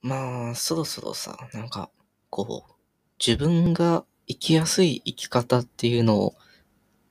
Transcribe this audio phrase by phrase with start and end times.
[0.00, 1.90] まあ、そろそろさ、なんか、
[2.30, 2.72] こう、
[3.24, 6.34] 自分が生きやすい生き方っていうのを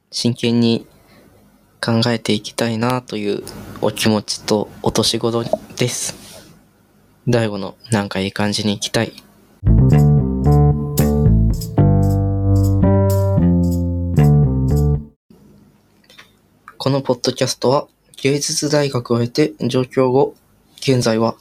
[0.09, 0.87] 真剣に
[1.83, 3.43] 考えていきたいなという
[3.81, 5.43] お気持ちとお年頃
[5.75, 6.15] です。
[7.27, 9.11] 大悟のなんかいい感じに行きたい。
[16.77, 20.35] このポッドキャストは芸術大学を経て上京後、
[20.77, 21.35] 現在は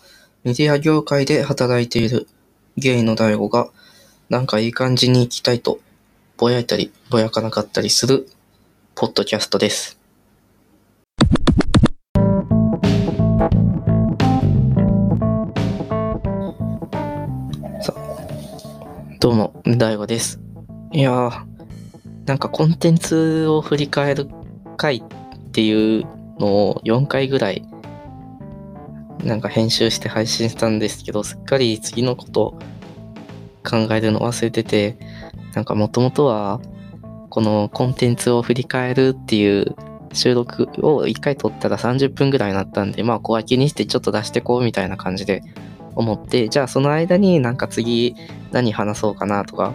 [0.47, 2.29] メディア業界で働いている
[2.77, 3.69] ゲイの大悟が
[4.31, 5.81] なんかいい感じに行きたいと
[6.37, 8.29] ぼやいたりぼやかなかったりする
[8.95, 9.99] ポッドキャストです。
[17.83, 17.93] さ
[19.19, 20.39] どうも、大悟です。
[20.93, 21.45] いやー、
[22.27, 24.29] なんかコンテンツを振り返る
[24.77, 26.07] 回っていう
[26.39, 27.65] のを4回ぐらい
[29.25, 32.59] なんか編集して配信したんですけど、すっかり次のこと
[33.69, 34.97] 考えるの忘れてて、
[35.55, 36.61] なんかもともとは
[37.31, 39.75] このコンテンツを振り返るっていう
[40.13, 45.43] 収録を1回撮ったら30分ぐらいになったんで、まあ小分けにしてちょっと出してこうみたいな感じで
[45.95, 48.15] 思って、じゃあその間になんか次
[48.53, 49.75] 何話そうかなとか、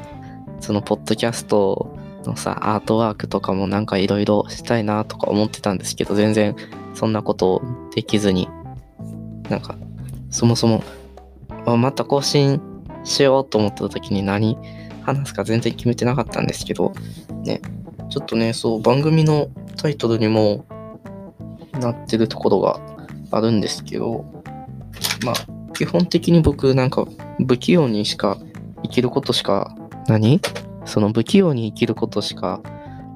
[0.59, 6.55] そのポッドキャストのさ、アートワークとかもなんかいろいろしたいなとか思ってたんですけど、全然
[6.93, 7.61] そんなこと
[7.95, 8.47] できずに、
[9.51, 9.75] なんか、
[10.29, 10.81] そもそも、
[11.65, 12.59] あまた更新
[13.03, 14.57] しようと思った時に何
[15.03, 16.93] 話すか全然決めてなかったんですけど、
[17.43, 17.61] ね、
[18.09, 20.65] ちょっとね、そう、番組のタイトルにも
[21.73, 22.79] なってるところが
[23.31, 24.25] あるんですけど、
[25.25, 27.05] まあ、基本的に僕なんか
[27.45, 28.37] 不器用にしか
[28.83, 29.75] 生きることしか、
[30.07, 30.39] 何
[30.85, 32.61] その不器用に生きることしか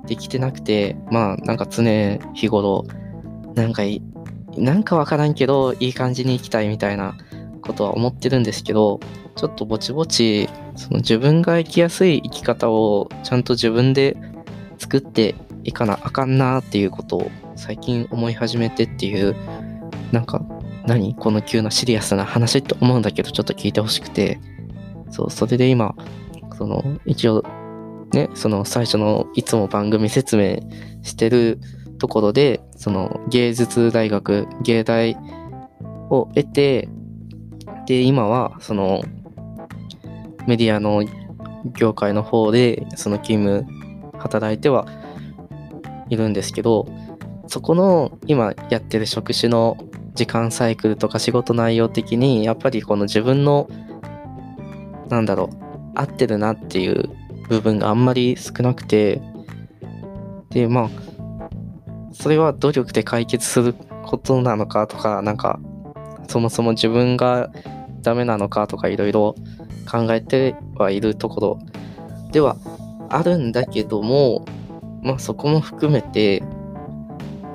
[0.06, 2.86] できてなくて、まあなんか常日頃、
[3.56, 3.84] なんか
[4.58, 7.16] なんかわからんけど、いい感じに生きたいみたいな
[7.62, 9.00] ことは思ってるんですけど、
[9.36, 14.16] ちょっとぼちぼち、その自分が生きやすい生き方をちゃんと自分で
[14.78, 19.36] 作っていかなあかんなっていうことを最近思い始めてっていう、
[20.12, 20.42] なんか、
[20.86, 21.16] 何？
[21.16, 24.40] この急なシリアスな話って思うんだけど、ちょっと聞いてほしくて、
[25.10, 25.96] そう、それで今、
[26.58, 27.44] その、一応、
[28.14, 30.60] ね、その最初のいつも番組説明
[31.02, 31.60] してる
[31.98, 35.18] ところで、その芸術大学、芸大
[36.10, 36.90] を得て、
[37.88, 39.02] で、今はその
[40.48, 41.04] メディアの
[41.78, 43.66] 業界の方で、その勤務、
[44.18, 44.88] 働いては
[46.10, 46.88] いるんですけど、
[47.48, 49.78] そこの今やってる職種の
[50.16, 53.70] 時間サイクルとか仕事内容的に、やっぱりこの自分の、
[55.10, 55.58] なんだろう、
[55.96, 57.10] 合ってるなっていう
[57.50, 59.22] 部分があんまり少なくて、
[60.50, 60.90] で、まあ、
[62.16, 65.60] それは努力で解決することなのかとか、なんか、
[66.28, 67.52] そもそも自分が
[68.02, 69.36] ダメなのかとかいろいろ
[69.90, 71.60] 考えてはいるところ
[72.32, 72.58] では
[73.10, 74.46] あるんだけども、
[75.04, 76.42] まあそこも含めて、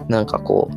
[0.09, 0.75] なんかこう、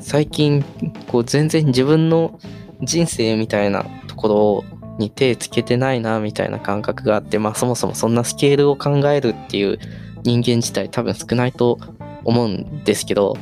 [0.00, 0.62] 最近、
[1.08, 2.38] こう全然自分の
[2.82, 9.78] 人生みたいなところに手つけてないなみたいな感覚があって、まあそもそもそんなスケールを考えるっていう
[10.24, 11.78] 人間自体多分少ないと
[12.24, 13.36] 思うんですけど、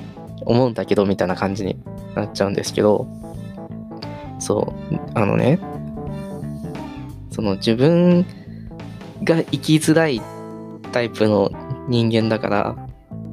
[0.45, 1.77] 思うんだけどみたいな感じに
[2.15, 3.07] なっちゃうんですけど、
[4.39, 5.59] そう、あのね、
[7.31, 8.27] その自分
[9.23, 10.21] が生きづらい
[10.91, 11.51] タイプの
[11.89, 12.77] 人間だから、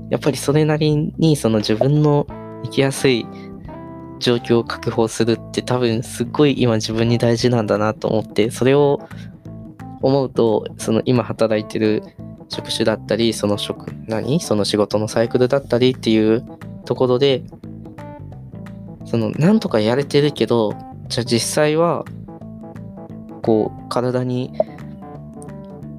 [0.09, 2.27] やっぱりそれなりにその自分の
[2.63, 3.25] 生きやすい
[4.19, 8.99] 状況を確保するって多分すっごい今自分に大事なんだなと思って、それを
[10.01, 12.03] 思うと、その今働いてる
[12.49, 14.39] 職種だったり、その職、何？
[14.39, 16.43] その仕事のサイクルだったりっていう
[16.85, 17.43] ところで、
[19.05, 20.73] その、なんとかやれてるけど、
[21.07, 22.05] じゃあ実際は、
[23.41, 24.51] こう、体に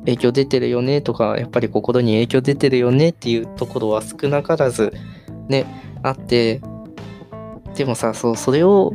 [0.00, 4.92] 影響出てるよねとか、やっぱり心に影響出てるよねっていうところは少なからず、
[5.48, 5.66] ね、
[6.02, 6.60] あって、
[7.74, 8.94] でもさ、そう、それを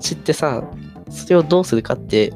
[0.00, 0.64] 知ってさ、
[1.08, 2.32] それをどうするかって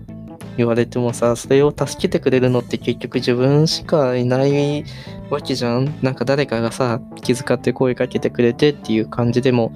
[0.59, 4.85] 言われてもさ、それを助けてくれるのって結局自分しかいない
[5.31, 5.95] わけじゃん。
[6.03, 9.73] なんか誰かがさ、気遣って声かけてくれてっていう感じでも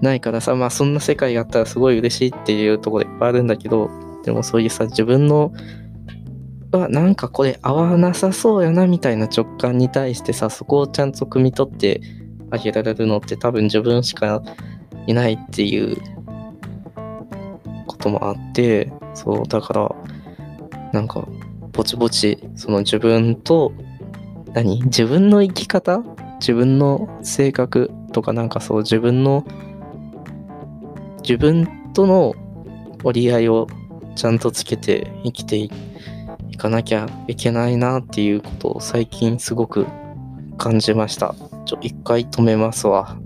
[0.00, 3.90] ないからさ、まあそんな世界があったらすごい嬉しいっていうところいっぱいあるんだけど、
[4.24, 5.52] でもそういうさ、自分の、
[6.72, 12.00] あ、なんかこれ合わなさそうやなみたいな直感に対してさ、そこをちゃんと汲み取って
[12.50, 14.42] あげられるのって多分自分しか
[15.06, 15.98] いないっていう
[17.86, 19.94] こともあって、そう、だから、
[20.92, 21.26] なんか、
[21.72, 23.72] ぼちぼち、その自分と、
[24.52, 24.82] 何？
[24.84, 26.02] 自分の生き方？
[26.40, 29.46] 自分の性格とかなんかそう、自分の、
[31.22, 32.34] 自分との
[33.04, 33.66] 折り合いを
[34.16, 35.70] ちゃんとつけて生きてい
[36.56, 39.86] かなきゃいけないなっていうことを最近すごく
[40.58, 41.34] 感じました。
[41.64, 43.16] ちょ、一回止めますわ。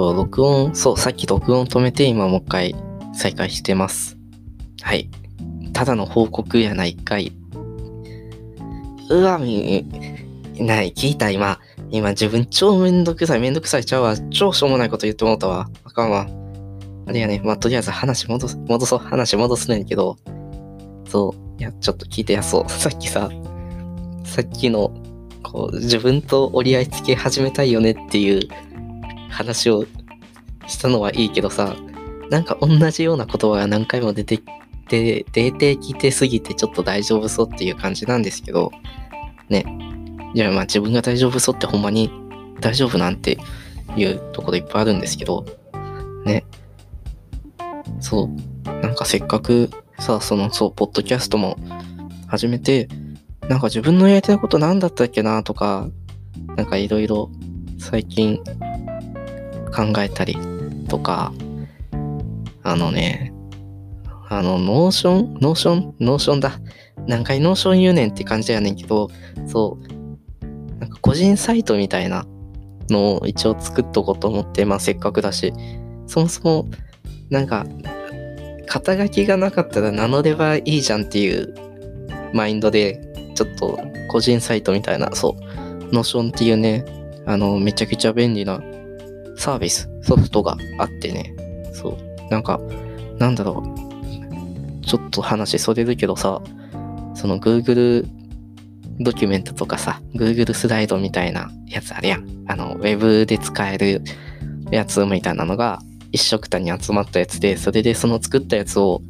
[0.00, 2.74] と、録音、そう、さっき録音止めて、今もう一回
[3.12, 4.16] 再開してます。
[4.80, 5.10] はい。
[5.74, 7.32] ただの報告やないかい。
[9.10, 9.86] うわ、み、
[10.58, 11.60] ない、聞いた、今。
[11.90, 14.16] 今、自分超めんどくさい、めんどくさいちゃうわ。
[14.30, 15.68] 超しょうもないこと言ってもうたわ。
[15.84, 16.26] あかんわ。
[17.06, 20.16] あれやね、まあ、とりあえず話戻す、戻そう、話戻すねんけど、
[21.08, 22.70] そう、いや、ちょっと聞いてや、そう。
[22.72, 23.28] さっきさ、
[24.24, 24.92] さっきの、
[25.42, 28.48] こう、自分と折り合いつけ始めたいよねっていう
[29.30, 29.86] 話を
[30.66, 31.76] したのはいいけどさ、
[32.30, 34.44] なんか同じような言葉が何回も出てき
[34.88, 38.70] て、出てきてすぎてちょっと大丈夫そうっていう感じなんですけど、
[39.48, 39.64] ね。
[40.34, 42.10] じゃあまあ自分が大丈夫そうってほんまに
[42.60, 43.38] 大丈夫なんて
[43.96, 45.44] いうところいっぱいあるんですけど、
[46.24, 46.44] ね。
[48.00, 48.80] そう。
[48.82, 51.56] なんかせっかくさ、その、そう、ポッドキャストも
[52.28, 52.88] 始めて、
[53.48, 55.88] なんか自分のやりたいこと何だったっけなとか、
[56.56, 57.30] なんかいろいろ
[57.78, 58.40] 最近
[59.74, 60.36] 考えたり
[60.88, 61.32] とか、
[62.62, 63.32] あのね、
[64.28, 66.60] あの、 Notion？Notion？Notion だ。
[67.06, 69.08] 何回 Notion 言うねんって感じやねんけど、
[69.46, 72.26] そう、なんか個人サイトみたいな
[72.88, 75.52] のを一応作っとこうと思って、まあせっかくだし、
[76.06, 76.66] そもそも、
[77.30, 77.66] なんか、
[78.66, 81.54] 肩書きがなかったら名乗ればいいじゃんっていう
[82.32, 83.00] マインドで、
[83.34, 85.34] ちょっと個人サイトみたいな、そう、
[85.92, 86.84] Notion っていうね、
[87.26, 88.60] あの、めちゃくちゃ便利な
[89.40, 91.34] サービス、ソフトがあってね、
[91.72, 92.60] そう、なんか、
[93.18, 96.42] なんだろう、ちょっと話それるけどさ、
[97.14, 98.06] その Google
[99.00, 102.44] ドキュメントとかさ、Google スライドみたいなやつあるやん。
[102.48, 104.02] あの、Web で使える
[104.70, 105.80] やつみたいなのが
[106.12, 109.00] 一色単に集まったやつで、それでその作ったやつを、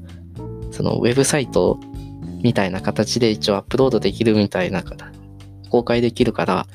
[0.71, 1.81] そのウェブサイト
[2.41, 4.85] みたいな形で一応アップロードできるみたいな、
[5.71, 6.67] 公開できるから、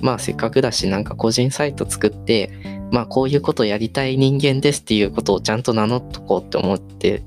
[0.00, 2.50] まあせっかくだしなんか個人サイト作って、
[2.90, 7.22] まあこういうことやりたい人間ですっていうことをちゃんと名乗っとこうって思って、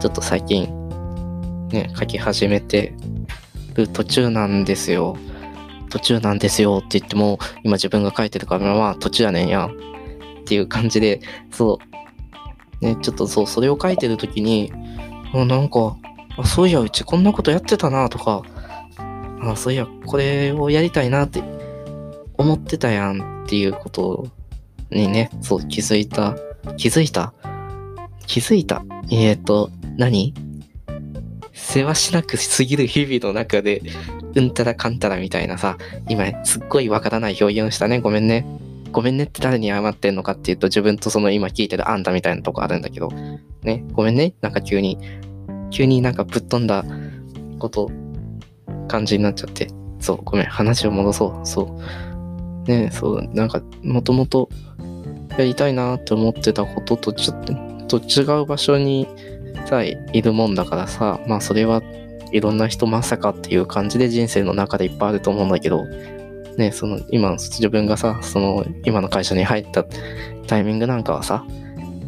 [0.00, 0.82] ちょっと最近
[1.72, 2.94] ね、書き始めて
[3.74, 5.16] る途中なんですよ。
[5.90, 9.68] 途中なんですよって言っても、今自分が書いてるからまあ途中やねんや。
[10.40, 11.20] っていう感じで、
[11.50, 11.78] そ
[12.80, 12.84] う。
[12.84, 14.72] ね、ちょっとそう、それを書いてる時に、
[15.32, 15.96] あなんか、
[16.36, 18.42] あそういや、うちこんなことやってたなとか、
[19.40, 21.42] あそういや、これをやりたいなって
[22.36, 24.28] 思ってたやんっていうことを
[24.92, 26.36] にね、そう気づいた。
[26.76, 27.34] 気づいた？
[28.26, 28.84] 気づいた？
[29.10, 30.34] えっ、ー、と、何？
[31.52, 33.82] 世話しなくすぎる日々の中で、
[34.34, 35.76] うんたらかんたらみたいなさ、
[36.08, 38.00] 今すっごいわからない表現をしたね。
[38.00, 38.46] ごめんね。
[38.92, 43.10] ごめんねって誰に謝ってんのかっていうと、自分とその今聞いてるあんたみたいなとこあるんだけど、
[43.62, 44.34] ね、ごめんね？
[44.40, 44.98] なんか急に、
[45.70, 46.84] 急になんかぶっ飛んだ
[47.58, 47.90] こと、
[48.88, 49.68] 感じになっちゃって。
[49.98, 51.46] そう、ごめん、話を戻そう。
[51.46, 51.78] そ
[52.66, 52.70] う。
[52.70, 54.48] ね、そう、なんか、もともと
[55.38, 57.44] やりたいなって思ってたこととちょっ
[57.86, 59.06] と違う場所に
[59.66, 61.82] さえいるもんだからさ、まあそれは
[62.32, 65.84] いろんな人まさかっていう感じで人生の中でいっぱいあると思うんだけど、
[66.56, 69.84] ね、その今自分がさ、その今の会社に入った
[70.46, 71.44] タイミングなんかはさ、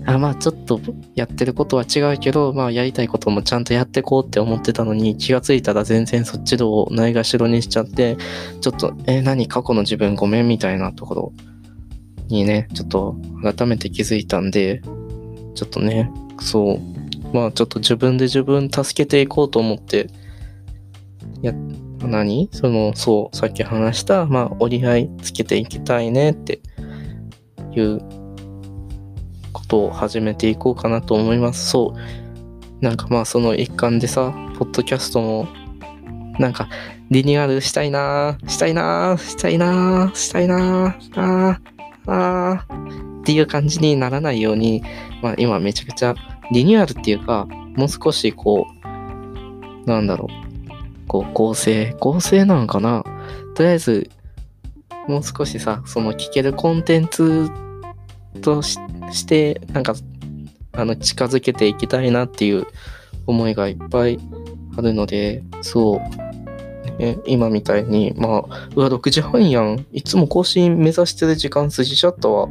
[0.06, 0.80] あまあちょっと
[1.14, 8.16] やってることは違うけど、まあやりたいこともちゃんとやってこうって思ってたのに気がついたら全然そっちをないがしろにしちゃって、
[8.60, 9.48] ちょっと、え何？
[9.48, 10.48] 過去の自分ごめん？
[10.48, 11.32] みたいなところ
[12.28, 14.80] にね、ちょっと改めて気づいたんで、
[15.54, 16.78] ちょっとね、そう、
[17.34, 20.08] まあちょっと自分で自分助けていこうと思って、
[21.42, 21.52] や、
[22.00, 22.48] 何？
[22.52, 26.60] その、そう、さっき話した、まあ折り合いつけていきたいねって
[27.72, 28.00] いう
[29.52, 31.70] ことを始めていこうかなと思います。
[31.70, 32.84] そう。
[32.84, 35.48] なんかまあその一環でさ、ポッドキャストも、
[36.38, 36.68] なんか
[37.10, 41.60] リニューアルしたいなしたいなしたいなしたいなあ
[42.06, 42.66] あ
[43.20, 44.82] っていう感じにならないように、
[45.22, 46.14] まあ今めちゃくちゃ
[46.52, 47.46] リニューアルっていうか、
[47.76, 48.66] もう少しこ
[49.86, 53.04] う、なんだろう、こう構成、構成なんかな。
[53.54, 54.10] とりあえず、
[55.08, 57.50] もう少しさ、その聞けるコンテンツ
[58.40, 59.94] として、なんか、
[60.72, 62.66] あの、近づけていきたいなっていう
[63.26, 64.18] 思いがいっぱい
[64.76, 66.00] あるので、そう、
[66.98, 69.84] ね、今みたいに、まあ、うわ、6時半やん。
[69.92, 72.48] いつも更新目指してる時間過ぎちゃったわ。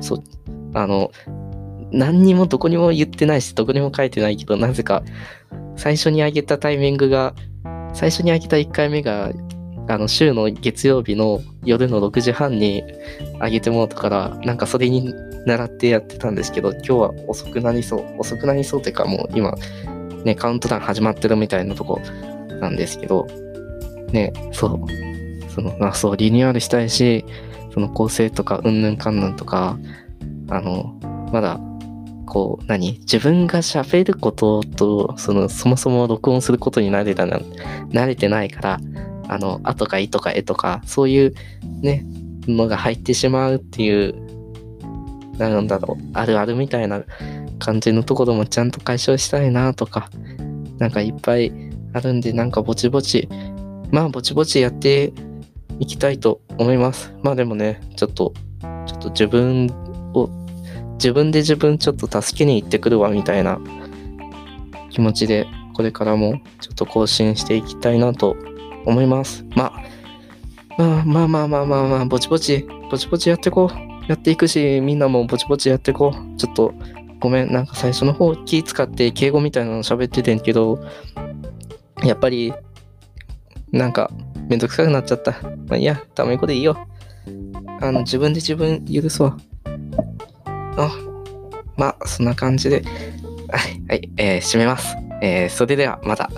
[0.00, 0.22] そう、
[0.74, 1.10] あの、
[1.90, 5.02] 何にもどこにも言ってないし、どこにも書いてないけど、なぜか、
[5.76, 7.34] 最初に上げたタイミングが、
[7.94, 9.32] 最初に上げた1回目が、
[9.88, 12.82] あの、週の月曜日の夜の6時半に
[13.40, 15.12] 上げてもらったから、なんかそれに
[15.44, 18.04] 習ってやってたんですけど、今日は遅くなりそう。
[18.18, 19.54] 遅くなりそうっていうか、もう今、
[20.24, 22.00] ね、カウントダウン始まってるみたいなとこ
[22.60, 23.26] なんですけど、
[24.12, 25.50] ね、そう。
[25.50, 27.24] その、まあそう、リニューアルしたいし、
[27.72, 29.78] その構成とか、うんぬんかんぬんとか、
[30.48, 30.94] あの、
[31.32, 31.60] まだ、
[32.26, 37.38] こう、何自分が喋ることと、その、そもそも録音することに慣れたな、
[37.90, 38.80] 慣れてないから、
[39.28, 41.34] あの、あとかいとかえとか、そういう
[41.80, 42.04] ね、
[42.46, 44.14] のが入ってしまうっていう、
[45.38, 47.02] なんだろう、あるあるみたいな
[47.58, 50.10] 感じのところもちゃんと解消したいなとか、
[50.78, 51.52] なんかいっぱい
[51.92, 53.28] あるんで、なんかぼちぼち、
[53.92, 55.12] まあぼちぼちやって
[55.78, 57.14] いきたいと思います。
[57.22, 58.32] まあでもね、ちょっと、
[58.86, 59.66] ちょっと自分
[60.14, 60.28] を、
[60.94, 63.60] 自分で自分ちょっと助けに行ってくるわみたいな
[64.90, 68.36] 気持ちで、これからもちょっと更新していきたいなと
[68.86, 69.44] 思います。
[69.54, 69.82] まあ、
[70.78, 73.92] まあまあまあまあまあまあ、ぼちぼち、ぼちぼちやってこう。
[74.08, 76.36] やっていくし、みんなもぼちぼちやってこう。
[76.36, 76.72] ちょっと、
[77.20, 80.82] ごめん、なんか最初の方気使って敬語みたいなの喋っててんけど、
[82.02, 82.52] やっぱり、
[83.72, 84.10] なんか、
[84.48, 85.32] めんどくさくなっちゃった。
[85.66, 86.76] まあいいや、ためこでいいよ。
[87.80, 89.36] あの、自分で自分許そう。
[90.76, 90.90] あ、
[91.76, 92.82] まあ、そんな感じで、
[93.48, 94.96] はい、はい、えー、締めます。
[95.22, 96.30] えー、それではまた。